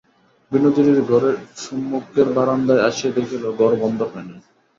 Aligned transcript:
বিনোদিনীর 0.51 0.99
ঘরের 1.03 1.35
সম্মুখের 1.57 2.27
বারান্দায় 2.35 2.85
আসিয়া 2.87 3.11
দেখিল, 3.17 3.43
ঘর 3.59 3.71
বন্ধ 3.81 3.99
হয় 4.03 4.25
নাই। 4.27 4.41